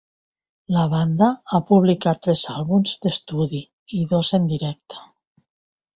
[0.75, 3.63] La banda ha publicat tres àlbums d'estudi
[3.99, 5.05] i dos en directe.